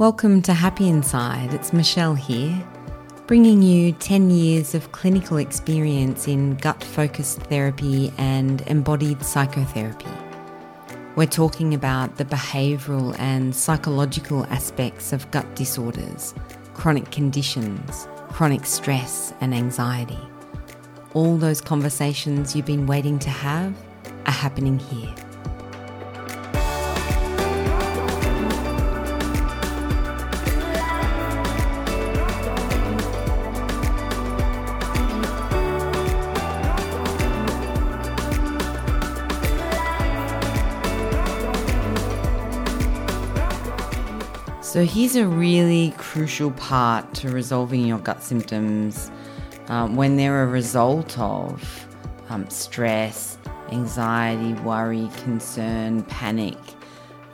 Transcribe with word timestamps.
Welcome 0.00 0.40
to 0.44 0.54
Happy 0.54 0.88
Inside. 0.88 1.52
It's 1.52 1.74
Michelle 1.74 2.14
here, 2.14 2.66
bringing 3.26 3.60
you 3.60 3.92
10 3.92 4.30
years 4.30 4.74
of 4.74 4.92
clinical 4.92 5.36
experience 5.36 6.26
in 6.26 6.54
gut 6.54 6.82
focused 6.82 7.40
therapy 7.42 8.10
and 8.16 8.62
embodied 8.62 9.22
psychotherapy. 9.22 10.08
We're 11.16 11.26
talking 11.26 11.74
about 11.74 12.16
the 12.16 12.24
behavioural 12.24 13.14
and 13.18 13.54
psychological 13.54 14.46
aspects 14.46 15.12
of 15.12 15.30
gut 15.32 15.54
disorders, 15.54 16.32
chronic 16.72 17.10
conditions, 17.10 18.08
chronic 18.30 18.64
stress, 18.64 19.34
and 19.42 19.54
anxiety. 19.54 20.18
All 21.12 21.36
those 21.36 21.60
conversations 21.60 22.56
you've 22.56 22.64
been 22.64 22.86
waiting 22.86 23.18
to 23.18 23.28
have 23.28 23.74
are 24.24 24.32
happening 24.32 24.78
here. 24.78 25.14
So, 44.70 44.84
here's 44.84 45.16
a 45.16 45.26
really 45.26 45.92
crucial 45.98 46.52
part 46.52 47.12
to 47.14 47.28
resolving 47.28 47.84
your 47.84 47.98
gut 47.98 48.22
symptoms 48.22 49.10
um, 49.66 49.96
when 49.96 50.16
they're 50.16 50.44
a 50.44 50.46
result 50.46 51.18
of 51.18 51.88
um, 52.28 52.48
stress, 52.50 53.36
anxiety, 53.72 54.52
worry, 54.62 55.10
concern, 55.24 56.04
panic, 56.04 56.56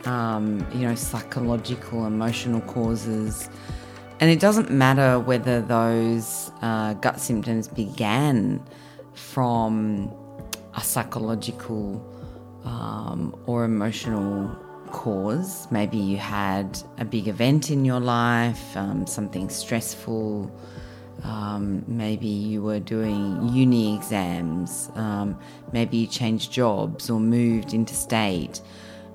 um, 0.06 0.66
you 0.72 0.88
know, 0.88 0.94
psychological, 0.94 2.06
emotional 2.06 2.62
causes. 2.62 3.50
And 4.18 4.30
it 4.30 4.40
doesn't 4.40 4.70
matter 4.70 5.20
whether 5.20 5.60
those 5.60 6.50
uh, 6.62 6.94
gut 6.94 7.20
symptoms 7.20 7.68
began 7.68 8.64
from 9.12 10.10
a 10.74 10.80
psychological 10.80 12.02
um, 12.64 13.38
or 13.44 13.64
emotional 13.64 14.56
cause. 14.86 15.70
Maybe 15.70 15.96
you 15.96 16.16
had 16.16 16.78
a 16.98 17.04
big 17.04 17.28
event 17.28 17.70
in 17.70 17.84
your 17.84 18.00
life, 18.00 18.76
um, 18.76 19.06
something 19.06 19.48
stressful. 19.48 20.50
Um, 21.22 21.84
maybe 21.86 22.26
you 22.26 22.62
were 22.62 22.80
doing 22.80 23.48
uni 23.48 23.96
exams. 23.96 24.90
Um, 24.94 25.38
maybe 25.72 25.98
you 25.98 26.06
changed 26.06 26.52
jobs 26.52 27.10
or 27.10 27.20
moved 27.20 27.74
interstate. 27.74 28.60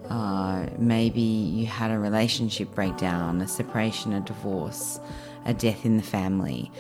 Uh, 0.09 0.67
maybe 0.77 1.21
you 1.21 1.65
had 1.65 1.91
a 1.91 1.97
relationship 1.97 2.73
breakdown, 2.75 3.41
a 3.41 3.47
separation, 3.47 4.13
a 4.13 4.19
divorce, 4.19 4.99
a 5.45 5.53
death 5.53 5.85
in 5.85 5.97
the 5.97 6.03
family. 6.03 6.71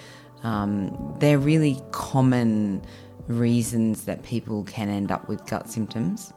Um, 0.43 1.15
they're 1.19 1.39
really 1.39 1.81
common 1.91 2.83
reasons 3.27 4.05
that 4.05 4.23
people 4.23 4.63
can 4.63 4.89
end 4.89 5.11
up 5.11 5.29
with 5.29 5.45
gut 5.45 5.69
symptoms 5.69 6.33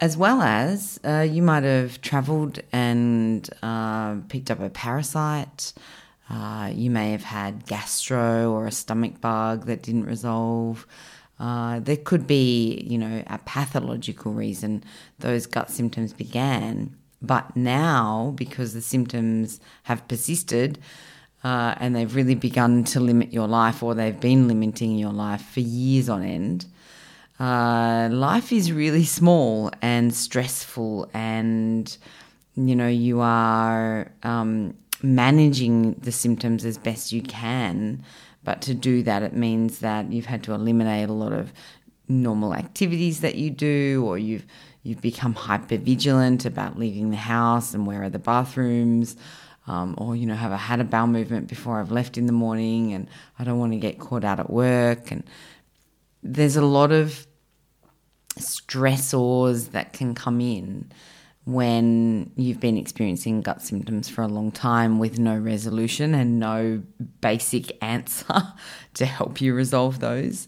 as 0.00 0.16
well 0.16 0.42
as 0.42 1.00
uh, 1.04 1.26
you 1.28 1.42
might 1.42 1.64
have 1.64 2.00
traveled 2.00 2.60
and 2.72 3.48
uh, 3.62 4.16
picked 4.28 4.50
up 4.50 4.60
a 4.60 4.70
parasite. 4.70 5.72
Uh, 6.30 6.70
you 6.74 6.90
may 6.90 7.12
have 7.12 7.24
had 7.24 7.66
gastro 7.66 8.52
or 8.52 8.66
a 8.66 8.72
stomach 8.72 9.20
bug 9.20 9.66
that 9.66 9.82
didn't 9.82 10.04
resolve. 10.04 10.86
Uh, 11.40 11.80
there 11.80 11.96
could 11.96 12.26
be, 12.26 12.84
you 12.86 12.98
know, 12.98 13.22
a 13.28 13.38
pathological 13.38 14.32
reason 14.32 14.84
those 15.20 15.46
gut 15.46 15.70
symptoms 15.70 16.12
began. 16.12 16.94
But 17.22 17.56
now, 17.56 18.32
because 18.36 18.74
the 18.74 18.82
symptoms 18.82 19.60
have 19.84 20.06
persisted 20.06 20.78
uh, 21.44 21.74
and 21.78 21.94
they've 21.94 22.14
really 22.14 22.34
begun 22.34 22.84
to 22.84 23.00
limit 23.00 23.32
your 23.32 23.46
life, 23.46 23.82
or 23.82 23.94
they've 23.94 24.18
been 24.18 24.48
limiting 24.48 24.96
your 24.96 25.12
life 25.12 25.42
for 25.42 25.60
years 25.60 26.08
on 26.08 26.22
end, 26.22 26.66
uh, 27.38 28.08
life 28.10 28.52
is 28.52 28.72
really 28.72 29.04
small 29.04 29.70
and 29.80 30.12
stressful, 30.12 31.08
and 31.14 31.96
you 32.56 32.74
know, 32.74 32.88
you 32.88 33.20
are 33.20 34.10
um, 34.24 34.74
managing 35.02 35.94
the 35.94 36.10
symptoms 36.10 36.64
as 36.64 36.76
best 36.76 37.12
you 37.12 37.22
can. 37.22 38.02
But 38.42 38.62
to 38.62 38.74
do 38.74 39.04
that, 39.04 39.22
it 39.22 39.34
means 39.34 39.78
that 39.80 40.12
you've 40.12 40.26
had 40.26 40.42
to 40.44 40.52
eliminate 40.52 41.08
a 41.08 41.12
lot 41.12 41.32
of 41.32 41.52
normal 42.08 42.54
activities 42.54 43.20
that 43.20 43.36
you 43.36 43.50
do, 43.50 44.04
or 44.04 44.18
you've 44.18 44.46
you've 44.82 45.00
become 45.00 45.34
hyper 45.34 45.76
vigilant 45.76 46.44
about 46.44 46.78
leaving 46.78 47.10
the 47.10 47.16
house 47.16 47.72
and 47.72 47.86
where 47.86 48.02
are 48.02 48.10
the 48.10 48.18
bathrooms. 48.18 49.16
Um, 49.68 49.94
or 49.98 50.16
you 50.16 50.26
know 50.26 50.34
have 50.34 50.50
I 50.50 50.56
had 50.56 50.80
a 50.80 50.84
bowel 50.84 51.06
movement 51.06 51.46
before 51.46 51.78
I've 51.78 51.92
left 51.92 52.16
in 52.16 52.24
the 52.26 52.32
morning 52.32 52.94
and 52.94 53.06
I 53.38 53.44
don't 53.44 53.58
want 53.58 53.72
to 53.72 53.78
get 53.78 53.98
caught 53.98 54.24
out 54.24 54.40
at 54.40 54.48
work 54.48 55.10
and 55.10 55.22
there's 56.22 56.56
a 56.56 56.64
lot 56.64 56.90
of 56.90 57.27
stressors 58.38 59.70
that 59.72 59.92
can 59.92 60.14
come 60.14 60.40
in 60.40 60.90
when 61.44 62.30
you've 62.36 62.60
been 62.60 62.76
experiencing 62.76 63.40
gut 63.40 63.62
symptoms 63.62 64.06
for 64.06 64.20
a 64.20 64.28
long 64.28 64.52
time 64.52 64.98
with 64.98 65.18
no 65.18 65.34
resolution 65.34 66.14
and 66.14 66.38
no 66.38 66.82
basic 67.22 67.82
answer 67.82 68.52
to 68.94 69.06
help 69.06 69.40
you 69.40 69.54
resolve 69.54 70.00
those. 70.00 70.46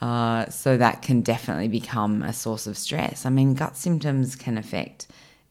Uh, 0.00 0.48
so 0.48 0.76
that 0.76 1.02
can 1.02 1.22
definitely 1.22 1.68
become 1.68 2.22
a 2.22 2.32
source 2.32 2.66
of 2.66 2.76
stress. 2.76 3.24
I 3.24 3.30
mean, 3.30 3.54
gut 3.54 3.76
symptoms 3.76 4.36
can 4.36 4.58
affect 4.58 5.06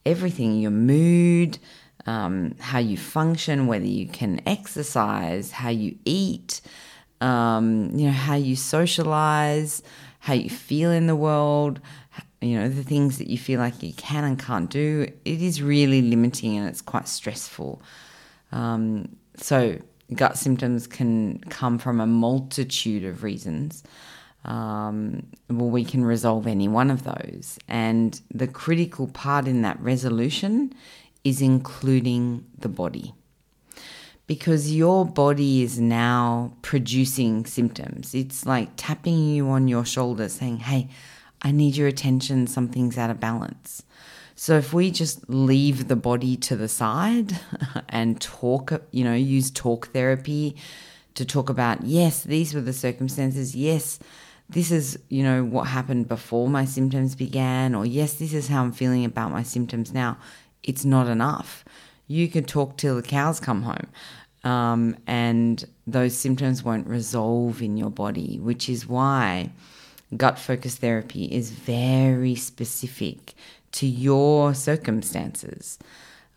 everything 0.06 0.60
your 0.60 0.72
mood, 0.72 1.58
um, 2.06 2.56
how 2.60 2.80
you 2.80 2.98
function, 2.98 3.68
whether 3.68 3.86
you 3.86 4.08
can 4.08 4.42
exercise, 4.46 5.52
how 5.52 5.70
you 5.70 5.98
eat, 6.06 6.62
um, 7.22 7.92
you 7.94 8.08
know, 8.08 8.12
how 8.12 8.36
you 8.36 8.56
socialize, 8.56 9.84
how 10.22 10.34
you 10.34 10.50
feel 10.50 10.92
in 10.92 11.08
the 11.08 11.16
world, 11.16 11.82
you 12.42 12.58
know, 12.58 12.70
the 12.70 12.84
things 12.84 13.18
that 13.18 13.28
you 13.28 13.38
feel 13.38 13.60
like 13.60 13.82
you 13.82 13.92
can 13.94 14.24
and 14.24 14.40
can't 14.40 14.70
do. 14.70 15.08
It 15.26 15.42
is 15.42 15.62
really 15.64 16.02
limiting 16.04 16.58
and 16.58 16.68
it's 16.68 16.82
quite 16.82 17.08
stressful. 17.08 17.82
Um, 18.52 19.16
so, 19.36 19.80
gut 20.14 20.38
symptoms 20.38 20.86
can 20.86 21.40
come 21.50 21.80
from 21.80 22.00
a 22.00 22.06
multitude 22.06 23.04
of 23.04 23.24
reasons. 23.24 23.84
Um, 24.46 25.26
well, 25.50 25.70
we 25.70 25.84
can 25.84 26.06
resolve 26.06 26.46
any 26.46 26.68
one 26.68 26.92
of 26.92 27.04
those. 27.04 27.58
And 27.68 28.20
the 28.32 28.48
critical 28.48 29.08
part 29.08 29.48
in 29.48 29.64
that 29.64 29.80
resolution 29.80 30.74
is 31.24 31.42
including 31.42 32.46
the 32.60 32.70
body 32.70 33.14
because 34.32 34.74
your 34.74 35.06
body 35.06 35.62
is 35.62 35.78
now 35.78 36.54
producing 36.62 37.46
symptoms. 37.46 38.16
It's 38.16 38.46
like 38.46 38.70
tapping 38.78 39.28
you 39.28 39.50
on 39.50 39.68
your 39.68 39.84
shoulder 39.84 40.30
saying, 40.30 40.60
hey, 40.60 40.88
I 41.42 41.52
need 41.52 41.76
your 41.76 41.90
attention, 41.90 42.48
something's 42.48 42.98
out 42.98 43.10
of 43.10 43.20
balance. 43.20 43.84
So 44.36 44.56
if 44.56 44.72
we 44.72 44.90
just 44.90 45.30
leave 45.30 45.90
the 45.90 45.98
body 45.98 46.38
to 46.38 46.56
the 46.56 46.70
side 46.70 47.42
and 47.90 48.22
talk, 48.22 48.82
you 48.92 49.04
know, 49.04 49.14
use 49.14 49.52
talk 49.52 49.90
therapy 49.90 50.56
to 51.16 51.26
talk 51.26 51.50
about, 51.50 51.84
yes, 51.84 52.24
these 52.24 52.54
were 52.54 52.62
the 52.62 52.72
circumstances, 52.72 53.54
yes, 53.54 54.00
this 54.48 54.72
is, 54.72 54.98
you 55.10 55.24
know, 55.24 55.44
what 55.44 55.68
happened 55.68 56.08
before 56.08 56.48
my 56.48 56.64
symptoms 56.64 57.16
began, 57.16 57.76
or 57.76 57.86
yes, 57.86 58.14
this 58.14 58.34
is 58.34 58.48
how 58.48 58.64
I'm 58.64 58.72
feeling 58.72 59.04
about 59.04 59.32
my 59.32 59.44
symptoms 59.44 59.92
now, 59.92 60.18
it's 60.64 60.86
not 60.86 61.08
enough. 61.08 61.66
You 62.08 62.28
could 62.28 62.46
talk 62.46 62.78
till 62.78 62.98
the 62.98 63.02
cows 63.02 63.40
come 63.40 63.64
home 63.64 63.88
um, 64.44 64.96
and 65.08 65.66
those 65.86 66.16
symptoms 66.18 66.64
won't 66.64 66.88
resolve 66.88 67.62
in 67.62 67.78
your 67.78 67.90
body, 67.90 68.40
which 68.40 68.70
is 68.70 68.88
why 68.88 69.52
gut 70.18 70.40
focus 70.40 70.76
therapy 70.76 71.26
is 71.26 71.52
very 71.52 72.36
specific 72.36 73.34
to 73.72 73.88
your 73.88 74.54
circumstances. 74.54 75.80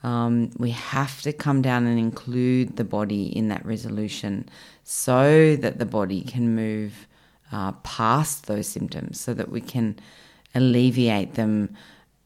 Um, 0.02 0.50
we 0.58 0.70
have 0.70 1.22
to 1.22 1.32
come 1.32 1.62
down 1.62 1.86
and 1.86 1.98
include 1.98 2.76
the 2.76 2.84
body 2.84 3.24
in 3.36 3.48
that 3.48 3.64
resolution 3.64 4.48
so 4.84 5.56
that 5.56 5.78
the 5.78 5.86
body 5.86 6.20
can 6.20 6.54
move 6.54 7.06
uh, 7.50 7.72
past 7.82 8.46
those 8.46 8.66
symptoms, 8.66 9.18
so 9.18 9.32
that 9.32 9.50
we 9.50 9.60
can 9.60 9.98
alleviate 10.54 11.34
them 11.34 11.74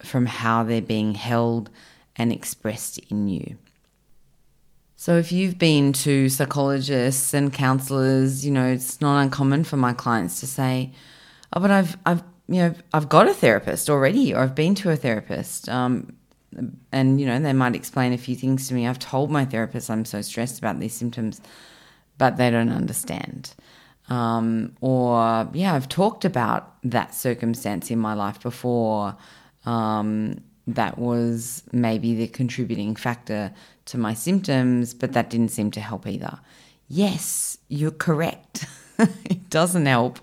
from 0.00 0.26
how 0.26 0.64
they're 0.64 0.80
being 0.80 1.14
held 1.14 1.70
and 2.16 2.32
expressed 2.32 2.98
in 3.10 3.28
you. 3.28 3.56
So, 5.00 5.16
if 5.16 5.30
you've 5.30 5.58
been 5.58 5.92
to 5.92 6.28
psychologists 6.28 7.32
and 7.32 7.52
counselors, 7.52 8.44
you 8.44 8.50
know, 8.50 8.66
it's 8.66 9.00
not 9.00 9.20
uncommon 9.20 9.62
for 9.62 9.76
my 9.76 9.92
clients 9.92 10.40
to 10.40 10.46
say, 10.48 10.90
"Oh, 11.52 11.60
but 11.60 11.70
I've, 11.70 11.96
I've, 12.04 12.24
you 12.48 12.62
know, 12.62 12.74
I've 12.92 13.08
got 13.08 13.28
a 13.28 13.32
therapist 13.32 13.88
already, 13.88 14.34
or 14.34 14.40
I've 14.40 14.56
been 14.56 14.74
to 14.74 14.90
a 14.90 14.96
therapist." 14.96 15.68
Um, 15.68 16.16
and 16.90 17.20
you 17.20 17.26
know, 17.26 17.38
they 17.38 17.52
might 17.52 17.76
explain 17.76 18.12
a 18.12 18.18
few 18.18 18.34
things 18.34 18.66
to 18.68 18.74
me. 18.74 18.88
I've 18.88 18.98
told 18.98 19.30
my 19.30 19.44
therapist 19.44 19.88
I'm 19.88 20.04
so 20.04 20.20
stressed 20.20 20.58
about 20.58 20.80
these 20.80 20.94
symptoms, 20.94 21.40
but 22.18 22.36
they 22.36 22.50
don't 22.50 22.70
understand. 22.70 23.54
Um, 24.08 24.74
or 24.80 25.48
yeah, 25.52 25.74
I've 25.74 25.88
talked 25.88 26.24
about 26.24 26.74
that 26.82 27.14
circumstance 27.14 27.92
in 27.92 28.00
my 28.00 28.14
life 28.14 28.40
before. 28.40 29.16
Um, 29.64 30.40
that 30.66 30.98
was 30.98 31.62
maybe 31.72 32.14
the 32.14 32.28
contributing 32.28 32.94
factor 32.94 33.52
to 33.88 33.99
my 33.99 34.14
symptoms, 34.14 34.94
but 34.94 35.12
that 35.12 35.31
didn't 35.31 35.50
seem 35.50 35.70
to 35.73 35.81
help 35.81 36.06
either. 36.06 36.38
Yes, 36.88 37.58
you're 37.69 37.90
correct. 37.90 38.67
it 38.99 39.50
doesn't 39.50 39.87
help. 39.87 40.19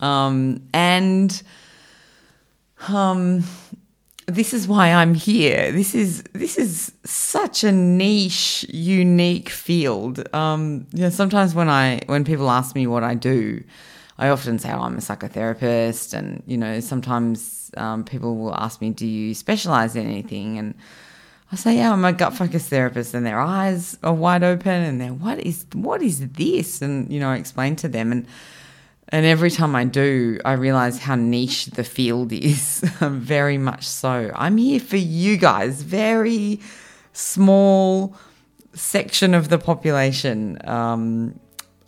Um, 0.00 0.62
and 0.72 1.42
um, 2.88 3.44
this 4.26 4.52
is 4.54 4.66
why 4.66 4.92
I'm 4.92 5.14
here. 5.14 5.72
This 5.72 5.94
is 5.94 6.22
this 6.32 6.58
is 6.58 6.92
such 7.04 7.64
a 7.64 7.72
niche, 7.72 8.64
unique 8.68 9.48
field. 9.48 10.28
Um, 10.34 10.86
you 10.92 11.02
know, 11.02 11.10
sometimes 11.10 11.54
when 11.54 11.68
I 11.68 12.00
when 12.06 12.24
people 12.24 12.50
ask 12.50 12.74
me 12.74 12.86
what 12.86 13.04
I 13.04 13.14
do, 13.14 13.62
I 14.18 14.28
often 14.28 14.58
say, 14.58 14.72
"Oh, 14.72 14.80
I'm 14.80 14.96
a 14.96 15.00
psychotherapist," 15.00 16.14
and 16.14 16.42
you 16.46 16.56
know, 16.56 16.80
sometimes 16.80 17.70
um, 17.76 18.04
people 18.04 18.36
will 18.36 18.54
ask 18.54 18.80
me, 18.80 18.90
"Do 18.90 19.06
you 19.06 19.34
specialize 19.34 19.96
in 19.96 20.06
anything?" 20.06 20.58
and 20.58 20.74
I 21.52 21.56
say, 21.56 21.76
"Yeah, 21.76 21.92
I'm 21.92 22.04
a 22.04 22.14
gut 22.14 22.34
focus 22.34 22.66
therapist," 22.68 23.12
and 23.12 23.26
their 23.26 23.38
eyes 23.38 23.98
are 24.02 24.14
wide 24.14 24.42
open, 24.42 24.82
and 24.82 24.98
they're, 24.98 25.12
"What 25.12 25.38
is 25.38 25.66
what 25.74 26.02
is 26.02 26.26
this?" 26.30 26.80
And 26.80 27.12
you 27.12 27.20
know, 27.20 27.28
I 27.28 27.36
explain 27.36 27.76
to 27.76 27.88
them, 27.88 28.10
and 28.10 28.26
and 29.10 29.26
every 29.26 29.50
time 29.50 29.76
I 29.76 29.84
do, 29.84 30.40
I 30.46 30.52
realize 30.52 30.98
how 30.98 31.14
niche 31.14 31.66
the 31.66 31.84
field 31.84 32.32
is. 32.32 32.80
very 33.00 33.58
much 33.58 33.86
so. 33.86 34.32
I'm 34.34 34.56
here 34.56 34.80
for 34.80 34.96
you 34.96 35.36
guys. 35.36 35.82
Very 35.82 36.58
small 37.12 38.16
section 38.72 39.34
of 39.34 39.50
the 39.50 39.58
population. 39.58 40.58
Um, 40.66 41.38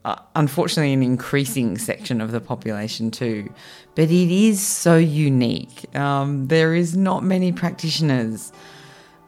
uh, 0.05 0.17
unfortunately, 0.37 0.93
an 0.93 1.03
increasing 1.03 1.79
section 1.79 2.21
of 2.21 2.31
the 2.31 2.41
population 2.41 3.11
too. 3.11 3.51
But 3.95 4.11
it 4.11 4.31
is 4.31 4.61
so 4.61 4.99
unique. 4.99 5.97
Um, 5.97 6.49
there 6.49 6.75
is 6.75 6.95
not 6.95 7.25
many 7.25 7.53
practitioners 7.53 8.53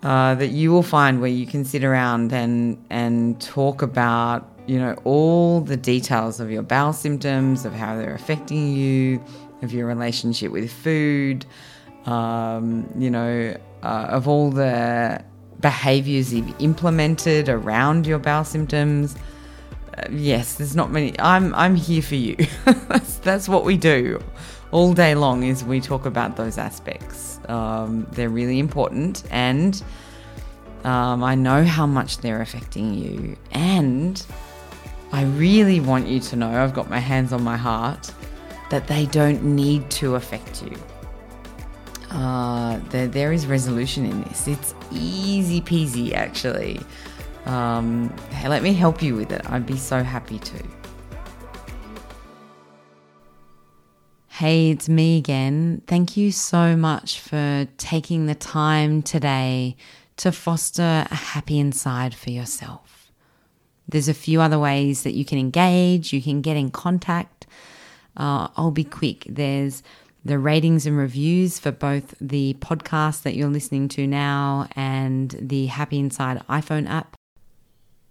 uh, 0.06 0.36
that 0.36 0.50
you 0.50 0.70
will 0.70 0.84
find 0.84 1.20
where 1.20 1.30
you 1.30 1.46
can 1.46 1.64
sit 1.64 1.82
around 1.82 2.32
and 2.32 2.78
and 2.90 3.40
talk 3.40 3.82
about 3.82 4.48
you 4.66 4.78
know, 4.78 4.94
all 5.04 5.60
the 5.60 5.76
details 5.76 6.40
of 6.40 6.50
your 6.50 6.62
bowel 6.62 6.92
symptoms, 6.92 7.64
of 7.64 7.72
how 7.72 7.96
they're 7.96 8.14
affecting 8.14 8.72
you, 8.72 9.22
of 9.62 9.72
your 9.72 9.86
relationship 9.86 10.50
with 10.50 10.72
food, 10.72 11.46
um, 12.04 12.88
you 12.96 13.10
know, 13.10 13.56
uh, 13.82 14.06
of 14.08 14.28
all 14.28 14.50
the 14.50 15.22
behaviors 15.60 16.32
you've 16.32 16.54
implemented 16.60 17.48
around 17.48 18.06
your 18.06 18.18
bowel 18.18 18.44
symptoms. 18.44 19.16
Uh, 19.96 20.02
yes, 20.10 20.56
there's 20.56 20.76
not 20.76 20.90
many. 20.90 21.18
I'm 21.18 21.54
I'm 21.54 21.76
here 21.76 22.02
for 22.02 22.16
you. 22.16 22.36
that's 22.64 23.16
that's 23.18 23.48
what 23.48 23.64
we 23.64 23.76
do 23.76 24.20
all 24.70 24.92
day 24.92 25.14
long. 25.14 25.42
Is 25.42 25.64
we 25.64 25.80
talk 25.80 26.06
about 26.06 26.36
those 26.36 26.58
aspects. 26.58 27.40
Um, 27.48 28.06
they're 28.12 28.28
really 28.28 28.58
important, 28.58 29.22
and 29.30 29.82
um, 30.84 31.22
I 31.24 31.34
know 31.34 31.64
how 31.64 31.86
much 31.86 32.18
they're 32.18 32.42
affecting 32.42 32.94
you, 32.94 33.36
and 33.52 34.24
I 35.12 35.24
really 35.24 35.80
want 35.80 36.08
you 36.08 36.20
to 36.20 36.36
know, 36.36 36.50
I've 36.62 36.74
got 36.74 36.90
my 36.90 36.98
hands 36.98 37.32
on 37.32 37.42
my 37.42 37.56
heart, 37.56 38.12
that 38.70 38.86
they 38.88 39.06
don't 39.06 39.42
need 39.42 39.88
to 39.92 40.16
affect 40.16 40.62
you. 40.62 40.76
Uh, 42.10 42.78
there, 42.90 43.06
there 43.06 43.32
is 43.32 43.46
resolution 43.46 44.04
in 44.06 44.22
this. 44.24 44.48
It's 44.48 44.74
easy 44.90 45.60
peasy, 45.60 46.12
actually. 46.12 46.80
Um, 47.46 48.14
let 48.44 48.62
me 48.62 48.72
help 48.72 49.02
you 49.02 49.14
with 49.14 49.32
it. 49.32 49.48
I'd 49.50 49.66
be 49.66 49.76
so 49.76 50.02
happy 50.02 50.38
to. 50.40 50.62
Hey, 54.36 54.68
it's 54.68 54.86
me 54.86 55.16
again. 55.16 55.80
Thank 55.86 56.18
you 56.18 56.30
so 56.30 56.76
much 56.76 57.20
for 57.20 57.66
taking 57.78 58.26
the 58.26 58.34
time 58.34 59.00
today 59.00 59.76
to 60.18 60.30
foster 60.30 61.06
a 61.10 61.14
happy 61.14 61.58
inside 61.58 62.14
for 62.14 62.28
yourself. 62.28 63.10
There's 63.88 64.10
a 64.10 64.12
few 64.12 64.42
other 64.42 64.58
ways 64.58 65.04
that 65.04 65.14
you 65.14 65.24
can 65.24 65.38
engage, 65.38 66.12
you 66.12 66.20
can 66.20 66.42
get 66.42 66.58
in 66.58 66.70
contact. 66.70 67.46
Uh, 68.14 68.48
I'll 68.58 68.70
be 68.70 68.84
quick. 68.84 69.24
There's 69.26 69.82
the 70.22 70.38
ratings 70.38 70.84
and 70.84 70.98
reviews 70.98 71.58
for 71.58 71.72
both 71.72 72.14
the 72.20 72.58
podcast 72.60 73.22
that 73.22 73.36
you're 73.36 73.48
listening 73.48 73.88
to 73.88 74.06
now 74.06 74.68
and 74.76 75.34
the 75.40 75.64
Happy 75.64 75.98
Inside 75.98 76.46
iPhone 76.46 76.86
app. 76.90 77.16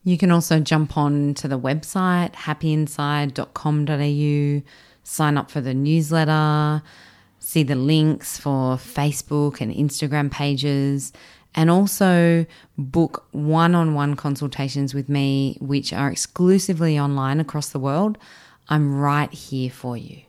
You 0.04 0.18
can 0.18 0.32
also 0.32 0.60
jump 0.60 0.98
on 0.98 1.36
to 1.36 1.48
the 1.48 1.60
website 1.60 2.34
happyinside.com.au, 2.34 4.64
sign 5.06 5.38
up 5.38 5.50
for 5.50 5.62
the 5.62 5.74
newsletter, 5.74 6.82
see 7.40 7.64
the 7.64 7.76
links 7.76 8.38
for 8.38 8.76
Facebook 8.76 9.62
and 9.62 9.74
Instagram 9.74 10.30
pages, 10.30 11.14
and 11.54 11.70
also 11.70 12.46
book 12.78 13.26
one 13.32 13.74
on 13.76 13.94
one 13.94 14.16
consultations 14.16 14.94
with 14.94 15.08
me, 15.08 15.58
which 15.62 15.94
are 15.94 16.12
exclusively 16.12 17.00
online 17.00 17.40
across 17.40 17.70
the 17.70 17.80
world. 17.80 18.18
I'm 18.68 19.00
right 19.00 19.32
here 19.32 19.70
for 19.70 19.96
you. 19.96 20.24